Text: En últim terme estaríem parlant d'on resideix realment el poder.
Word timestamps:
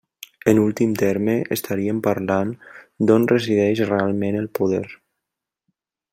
En 0.51 0.59
últim 0.61 0.95
terme 1.01 1.35
estaríem 1.55 1.99
parlant 2.07 2.53
d'on 3.11 3.29
resideix 3.35 3.85
realment 3.93 4.39
el 4.41 4.49
poder. 4.61 4.83